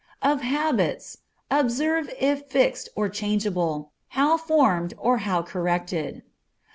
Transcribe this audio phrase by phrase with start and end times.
[0.23, 1.19] Of habits.
[1.51, 6.23] Observe if fixed or changeable, how formed or how corrected.